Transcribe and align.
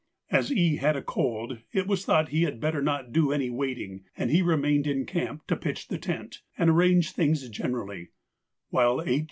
As 0.31 0.51
E. 0.51 0.77
had 0.77 0.95
a 0.95 1.03
cold, 1.03 1.59
it 1.71 1.85
was 1.85 2.05
thought 2.05 2.29
he 2.29 2.41
had 2.41 2.59
better 2.59 2.81
not 2.81 3.13
do 3.13 3.31
any 3.31 3.51
wading, 3.51 4.03
and 4.17 4.31
he 4.31 4.41
remained 4.41 4.87
in 4.87 5.05
camp 5.05 5.45
to 5.45 5.55
pitch 5.55 5.89
the 5.89 5.99
tent 5.99 6.41
and 6.57 6.71
arrange 6.71 7.11
things 7.11 7.47
generally, 7.49 8.09
while 8.71 9.03
H. 9.05 9.19